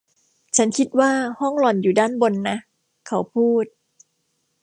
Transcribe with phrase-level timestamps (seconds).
[0.57, 2.57] “ฉันคิดว่าห้องหล่อนอยู่ด้านบนนะ”
[3.07, 3.65] เขาพูด